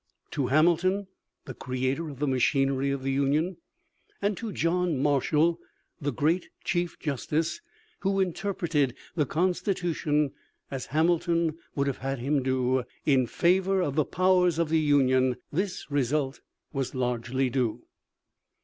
[0.31, 1.05] To Hamilton,
[1.45, 3.57] the creator of the machinery of the Union,
[4.19, 5.59] and to John Marshall,
[6.01, 7.61] the great Chief Justice,
[7.99, 10.31] who interpreted the Constitution
[10.71, 15.35] as Hamilton would have had him do, in favor of the powers of the Union,
[15.51, 16.41] this result
[16.73, 17.83] was largely due.